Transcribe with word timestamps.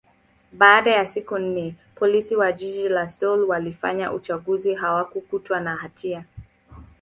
baada 0.53 0.91
ya 0.91 1.07
siku 1.07 1.37
nne, 1.39 1.75
Polisi 1.95 2.35
wa 2.35 2.51
jiji 2.51 2.89
la 2.89 3.09
Seoul 3.09 3.43
walifanya 3.49 4.13
uchunguzi, 4.13 4.75
hakukutwa 4.75 5.59
na 5.59 5.75
hatia. 5.75 6.25